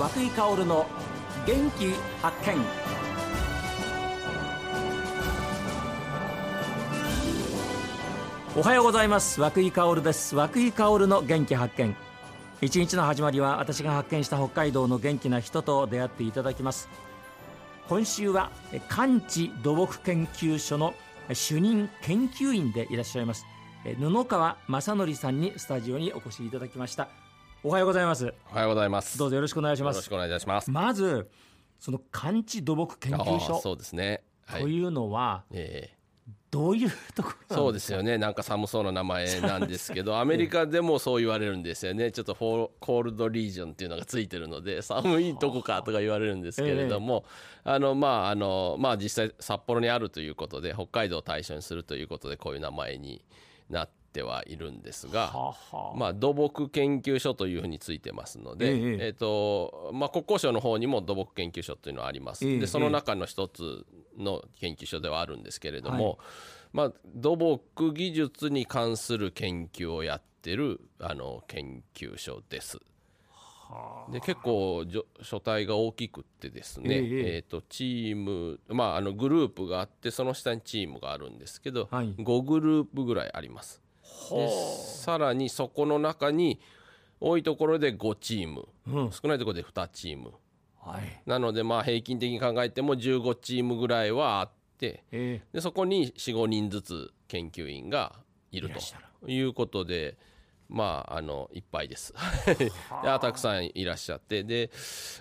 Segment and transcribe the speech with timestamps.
[0.00, 0.86] 和井薫の
[1.46, 1.92] 元気
[2.22, 2.56] 発見。
[8.56, 9.42] おはようございます。
[9.42, 10.34] 和井薫です。
[10.34, 11.94] 和井薫の元気発見。
[12.62, 16.88] 一日の始まりは私が発見した北海道の元気な人と出会っていただきます。
[17.86, 18.50] 今週は
[18.88, 20.94] 完治土木研究所の
[21.30, 23.44] 主任研究員でいらっしゃいます。
[23.98, 27.10] 布川正則さんにスタジオにお越しいただきました。
[27.62, 28.32] おはようございます。
[28.50, 29.18] おはようございます。
[29.18, 29.96] どうぞよろしくお願いします。
[29.96, 30.70] よろしくお願いします。
[30.70, 31.28] まず
[31.78, 33.60] その完治土木研究所。
[33.60, 36.00] そうですね、はい、というのは、えー
[36.50, 38.18] どういうところそうですよね。
[38.18, 42.10] なんか寒そうな名前なんですけど アメリカでもそう言われるんですよね。
[42.10, 47.24] ちょっとフォーコールドリージョンっていうのがついてるので 寒いとこかとか言われるんですけれども、
[47.62, 53.24] あのまああのまあ実際札幌にあるということで北海道を対象にするということでこういう名前に
[53.68, 55.32] なってはいるんですが、
[55.94, 58.74] まあ、土木研究所というふうについてますので、
[59.06, 63.86] えーとまあ、国交省の方にも土木研究所というのはあります、でその中の一つ
[64.18, 66.16] の研究所ではあるんですけれども、はい、
[66.72, 72.80] まあ、土木技術に関する研究をやってるあの研究所です。
[74.10, 74.84] で結構
[75.22, 83.80] 書体が大きくってですね、えー、えーとチーム、まあ、あのグループがあってその下にチームがあるんですけど、はい、5グループぐらいあります。
[84.30, 86.60] でさらにそこの中に
[87.20, 90.32] 多いところで5チーム、うん、少ないところで2チーム。
[90.82, 98.14] はい、なのでまあ平均的に考えても15チームぐらいはあって、えー、でそこに45人ずつ研究員が
[98.50, 100.16] いるということで。
[100.72, 102.14] まあ、あのいっぱいです。
[102.46, 102.70] で
[103.02, 104.70] たくさんいらっしゃってで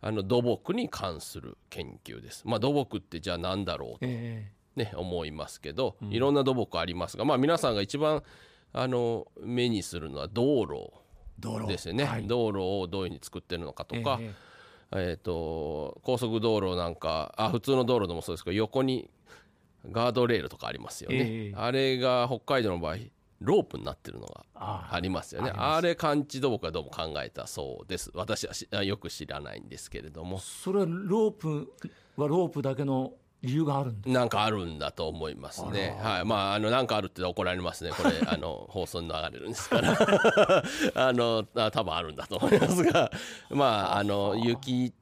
[0.00, 2.42] あの土木に関する研究です。
[2.48, 4.52] まあ、土木ってじゃあ何だろうと、ね、え。
[4.76, 8.22] ー、思いますけど、いろんな土木ありますが、まあ、皆さんが一番
[8.72, 14.32] あの目にするのは道路ですよね、はい、道路をどういうふうに作ってるのかとか、えー
[14.92, 19.10] えーと、高速道路なんかあ普通の道路でもそうですけど横に
[19.90, 22.96] ガードレールとかありますよね、えー、あれが北海道の場合
[23.40, 25.52] ロープになってるのがありますよね。
[25.54, 28.10] あれ感知土木はどうも考えたそうです。
[28.14, 30.38] 私はよく知らないんですけれども。
[30.38, 31.70] それはロープ
[32.16, 35.96] はロープだけの理由があるんなんかあるんだと思いますね。
[36.00, 36.24] はい。
[36.24, 37.90] まあ、あの、なんかあるって怒られますね。
[37.90, 39.92] これ、 あの、放送に流れるんですから。
[40.94, 43.10] あの、あ多分あるんだと思いますが、
[43.50, 44.92] まあ、あの、雪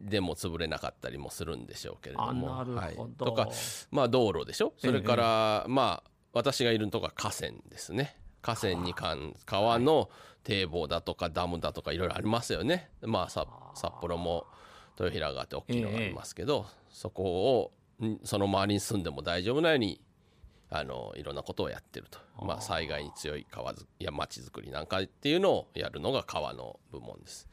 [0.00, 2.48] でも潰れなかったりもするんでしょうけれども。
[2.48, 2.96] はい。
[3.16, 3.48] とか、
[3.90, 4.72] まあ、道路でしょ？
[4.78, 8.16] それから、ええ、まあ、私がいるとこは河川ですね。
[8.42, 10.10] 河川に関、川の
[10.44, 12.90] 堤防だとかダムだとかいろいろありますよね。
[13.02, 13.46] まあ、札
[14.00, 14.46] 幌も
[14.98, 17.72] 豊平川って大きいのがありますけど、えそこを
[18.24, 20.00] その周りに住んでも大丈夫なように
[20.68, 22.18] あのいろんなことをやってると。
[22.44, 27.48] まあ、災害に強い川や町づくりなんかっていうのをやるのが川の部門です。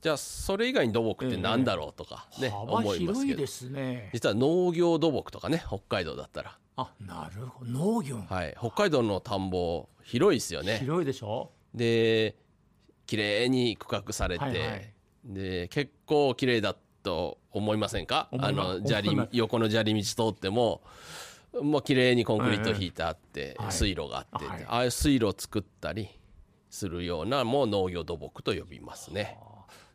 [0.00, 3.34] じゃあそれ以外に土木って何だろうとかね、え思いますけ
[4.12, 6.58] 実は農業土木とかね北海道だったら。
[6.76, 7.70] あなるほど。
[7.72, 8.18] 農業。
[8.18, 8.56] はい。
[8.56, 10.78] 北海道の田んぼ広いですよね。
[10.78, 11.50] 広いでしょ？
[11.74, 12.36] で
[13.06, 14.94] 綺麗に区画されて、はいはい、
[15.24, 16.76] で結構綺麗だ
[17.08, 18.28] と思いませんか？
[18.38, 20.82] あの砂利横の砂利道通っても
[21.62, 26.08] もう綺麗にコンクリート引いてあって、水路があって、ああいう水路を作ったり
[26.68, 29.38] するようなもう農業土木と呼びますね。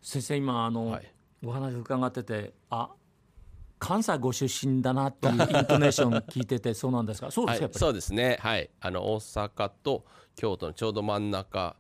[0.02, 1.14] 先生今あの、はい、
[1.46, 2.90] お話伺っててあ
[3.78, 7.30] 関西ご出身だなっていうイントネーション聞いてて そうなんですか？
[7.30, 8.38] そうですか、はい、そうですね。
[8.42, 8.70] はい。
[8.82, 11.76] あの大阪と京都のちょうど真ん中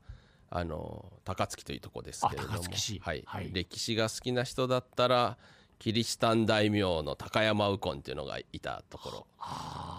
[0.55, 5.35] あの高槻というところですけれども、はい、はい、歴史が好きな人だったら
[5.79, 9.27] キリシタン大名の高山右近っていうのがいたところ。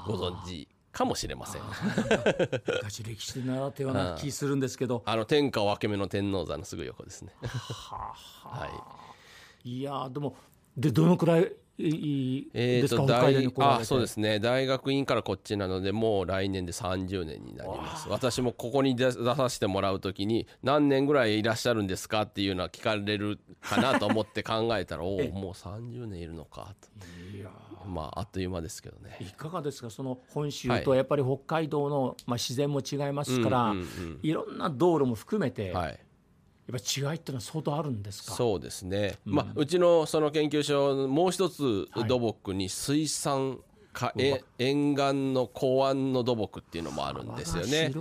[0.06, 1.62] ご存知かもしれません。
[2.66, 5.02] 昔歴史で習ったような気するんですけど。
[5.06, 7.34] あの天下分け目の天王山のすぐ横ですね。
[7.40, 8.14] は
[9.64, 10.36] い、いやでも
[10.76, 26.88] でどのくらいえー、と大あそうですね大学院からこっちなのでもう来年で30年になります私もここに出させてもらう時に何年ぐらいいらっしゃるんですかっていうのは聞かれるかなと思って考えたらおおもう30年いるのかと
[27.88, 33.74] まああっという間ですけどねいかがですかその本州とやっぱり北海道の、まあ、自然も違いますから、
[34.22, 35.98] いろんな道路も含めて、はい
[36.66, 38.32] やっぱ違いっていうのは相当あるんですか？
[38.32, 43.58] そうですね、うん、まあ、うちのその研究所もう一つ土木に水産
[43.92, 47.92] か、はい、沿岸の港湾の土木っていうのもあるんですよね。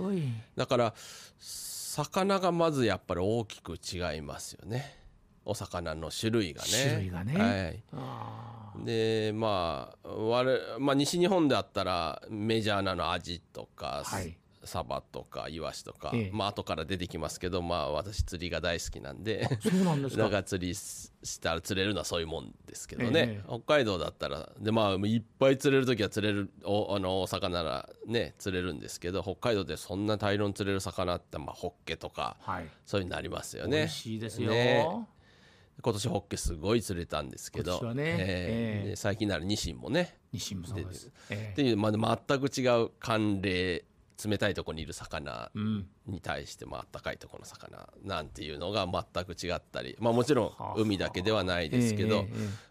[0.56, 0.94] だから
[1.38, 4.98] 魚がまずやっぱり大きく違いますよね。
[5.44, 6.68] お魚の種類がね。
[6.70, 16.30] 種類がね、はい、でまあ我、まあ、西日本であったらメジャーなのアジとか、はいサバとかイワシとか、ええ。
[16.32, 20.22] まあ後から出てきますけどまあ私釣りが大好きなんでそうなんですか？
[20.24, 23.48] だから釣りしたら釣れるのはそういうもんですけどね、ええ。
[23.48, 32.68] 北海道だったらでまあいっぱい釣れる時は釣れるおあの大阪ならね釣れるんですけど北海道でそんな大量に釣れる魚ってまあホッケとかはい。
[32.84, 33.78] そういうのありますよね。
[33.78, 34.88] 美味しいですよ、ね。
[35.82, 38.96] 今年ホッケすごい釣れたんですけどええ。
[38.96, 40.16] 最近ならニシンもね。
[40.32, 43.84] 西もそうです、えっていう、まあ、全く違う寒冷
[44.22, 45.50] 冷たいところにいる魚
[46.06, 52.26] に対して、まあったかいところの魚なんていうのが全く違ったり、まあ、もちろんはあ海だけではないですけど、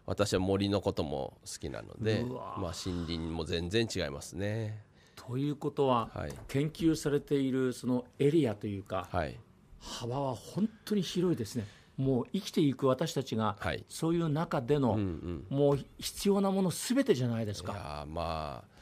[0.06, 4.84] 私は森のことも好きなので、まあ、森林も全然違いますね。
[5.14, 6.32] ということは、はい。
[6.48, 9.38] 研究されているそのエリアというか、はい、
[9.80, 11.66] 幅は本当に広いですね。
[11.96, 13.84] もう生きていく私たちが、はい。
[13.88, 14.98] そういう中での、
[15.48, 18.73] もう必要なものすべてじゃないですいかやーまあ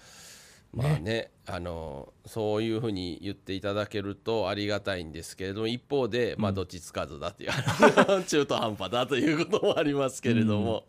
[0.72, 7.50] まあねあのそういうふうに言っていただけるとありがたいんですけれども一方で、まあ、どっちつかずだっていう、
[8.24, 10.84] 中途半端だということもありますけれども、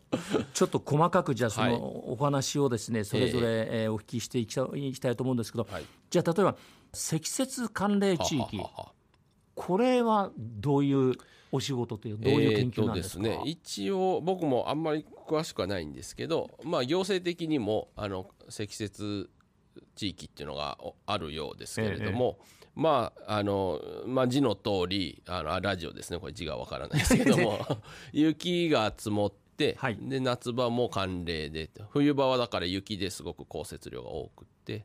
[0.54, 1.72] ちょっと細かくじゃあそはい。
[1.72, 5.84] のお話をですねそれぞれえーお聞きしていきたいきたいと思うんですけど、はい。
[6.08, 6.56] じゃあ例えば
[6.92, 8.56] 積雪寒冷地域。
[8.56, 8.92] はははは
[9.54, 11.14] これはどういう
[11.52, 19.30] お仕事というどういう研究なんですか、えーとですね、一応僕もあんまり詳しくはないんですけど、まあ、行政的にもあの積雪
[19.94, 22.38] 地域っていうのがおあるようですけれども、
[22.74, 26.18] まああのまあ、字の通りあのあラジオですね。
[26.18, 27.58] これ字がわからないですけども
[28.12, 29.98] 雪が積もって、はい。
[30.00, 34.84] で夏場も寒冷で冬場はだから雪ですごく降雪量が多くって、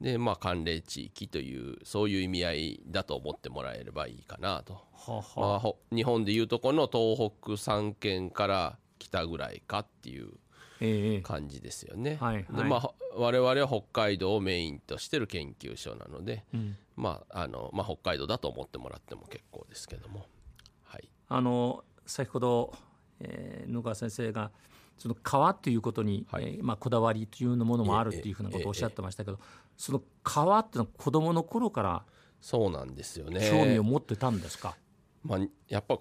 [0.00, 4.74] でまあ寒冷地域というそういう意味合いだと思ってもらえればいいかなと。
[4.94, 10.45] はまあ、日本でいうとこの東北3県から北ぐらいかっていうええ
[11.22, 12.18] 感じですよね。
[12.20, 12.44] はいはい。
[12.44, 16.76] でまあ、ほ我々は北海道をメインとしてる研究所なので、うん。
[16.96, 20.26] まああのまあ、北海道だと思ってもらっても結構ですけども、
[20.84, 22.74] はい、あの先ほど、
[23.20, 24.50] えー野川先生が
[24.98, 26.44] その川ということに、はい。
[26.44, 29.38] えーまあ、こだわりというものもあるっていうふうなことをおっしゃってましたけど、
[29.76, 32.04] その川っていうのは子どもの頃から
[32.40, 33.48] そうなんですよね。
[33.50, 34.76] 興味を持ってたんですか、
[35.22, 35.98] まあ、やっぱ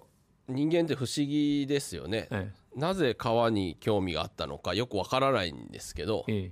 [0.48, 2.28] 人間って不思議ですよね。
[2.32, 6.52] えなぜ川に興味があったのかよくわからないんですけどえ、え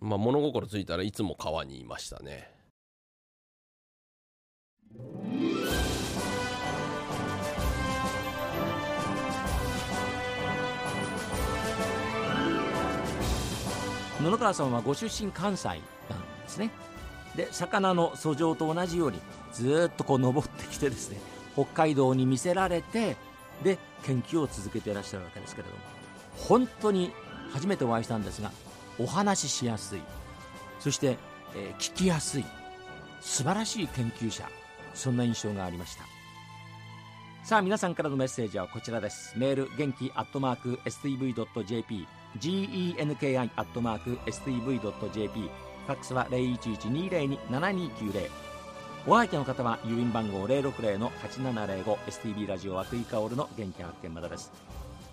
[0.00, 2.50] まあ、物心ついたらいつも川にいましたね。
[14.20, 15.84] え野川さんはご出身関西なんで
[16.46, 16.70] すね
[17.36, 19.18] で魚の遡上と同じように
[19.52, 21.18] ずーっとこう登ってきてですね
[21.54, 23.16] 北海道に見せられて
[23.62, 25.80] で研究を続けていらっしゃるわけですけれども
[26.36, 27.12] 本当に
[27.52, 28.50] 初めてお会いしたんですが
[28.98, 30.00] お話ししやすい。
[30.80, 31.16] そして、
[31.54, 32.44] えー聞きやすい。
[33.20, 34.48] 素晴らしい研究者。
[34.94, 36.04] そんな印象がありました。
[37.44, 39.34] さあ皆さんからのメッセージはこちらです。
[39.36, 42.06] メール元気アットマーク STV.jp
[42.38, 48.51] genki アットマーク STV.jp ファックスは0112027290
[49.04, 54.52] お相手の方は郵便番号060-8705 STB ラジオ和久井薫の元気発見までです。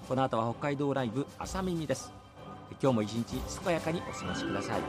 [0.07, 2.11] この後は北海道ライブ朝耳です。
[2.79, 4.81] 今日も一日健やかにお過ごしください。